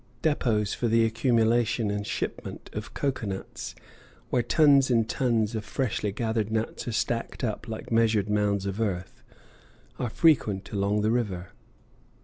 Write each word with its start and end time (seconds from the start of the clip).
Depots 0.23 0.73
for 0.73 0.87
the 0.87 1.05
accumulation 1.05 1.91
and 1.91 2.07
shipment 2.07 2.71
of 2.73 2.95
cocoa 2.95 3.27
nuts, 3.27 3.75
where 4.31 4.41
tons 4.41 4.89
and 4.89 5.07
tons 5.07 5.53
of 5.53 5.63
freshly 5.63 6.11
gathered 6.11 6.51
nuts 6.51 6.87
are 6.87 6.91
stacked 6.91 7.43
up 7.43 7.67
like 7.67 7.91
measured 7.91 8.27
mounds 8.27 8.65
of 8.65 8.81
earth, 8.81 9.21
are 9.99 10.09
frequent 10.09 10.71
along 10.71 11.01
the 11.01 11.11
river. 11.11 11.49